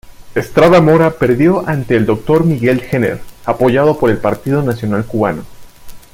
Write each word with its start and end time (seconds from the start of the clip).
Estrada 0.33 0.81
Mora 0.81 1.11
perdió 1.11 1.63
ante 1.69 1.95
el 1.95 2.07
Dr. 2.07 2.43
Miguel 2.43 2.81
Gener, 2.81 3.21
apoyado 3.45 3.99
por 3.99 4.09
el 4.09 4.17
Partido 4.17 4.63
Nacional 4.63 5.05
Cubano. 5.05 5.43